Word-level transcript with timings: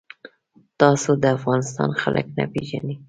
تاسو 0.79 1.09
د 1.21 1.23
افغانستان 1.37 1.89
خلک 2.01 2.25
نه 2.37 2.45
پیژنئ. 2.53 2.95